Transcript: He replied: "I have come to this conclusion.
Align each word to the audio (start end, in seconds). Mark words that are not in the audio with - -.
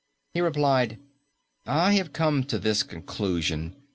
He 0.33 0.41
replied: 0.41 0.97
"I 1.67 1.93
have 1.93 2.11
come 2.11 2.43
to 2.45 2.57
this 2.57 2.81
conclusion. 2.81 3.75